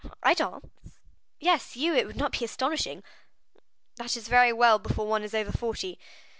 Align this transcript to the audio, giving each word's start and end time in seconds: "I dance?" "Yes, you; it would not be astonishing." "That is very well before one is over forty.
"I 0.23 0.33
dance?" 0.33 0.65
"Yes, 1.39 1.75
you; 1.77 1.93
it 1.93 2.07
would 2.07 2.15
not 2.15 2.31
be 2.31 2.43
astonishing." 2.43 3.03
"That 3.97 4.17
is 4.17 4.29
very 4.29 4.51
well 4.51 4.79
before 4.79 5.05
one 5.05 5.21
is 5.21 5.35
over 5.35 5.51
forty. 5.51 5.99